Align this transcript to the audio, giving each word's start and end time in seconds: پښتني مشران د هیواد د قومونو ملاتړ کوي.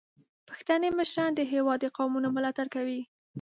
پښتني 0.49 0.89
مشران 0.99 1.31
د 1.35 1.41
هیواد 1.51 1.79
د 1.81 1.85
قومونو 1.97 2.27
ملاتړ 2.35 2.65
کوي. 2.75 3.01